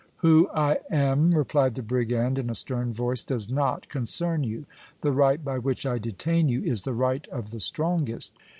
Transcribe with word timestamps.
"Who 0.21 0.49
I 0.49 0.79
am," 0.89 1.35
replied 1.35 1.75
the 1.75 1.83
brigand, 1.83 2.39
in 2.39 2.49
a 2.49 2.55
stern 2.55 2.91
voice, 2.91 3.23
"does 3.23 3.51
not 3.51 3.87
concern 3.87 4.43
you. 4.43 4.65
The 5.01 5.11
right 5.11 5.45
by 5.45 5.59
which 5.59 5.85
I 5.85 5.99
detain 5.99 6.49
you 6.49 6.63
is 6.63 6.81
the 6.81 6.93
right 6.95 7.27
of 7.27 7.51
the 7.51 7.59
strongest!" 7.59 8.33